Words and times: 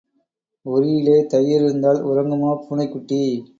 உறியிலே 0.65 1.17
தயிர் 1.27 1.61
இருந்தால் 1.61 2.01
உறங்குமோ 2.03 2.51
பூனைக்குட்டி? 2.67 3.23